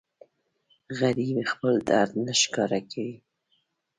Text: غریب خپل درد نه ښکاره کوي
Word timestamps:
غریب 0.99 1.37
خپل 1.51 1.73
درد 1.89 2.11
نه 2.25 2.33
ښکاره 2.41 2.79
کوي 2.91 3.17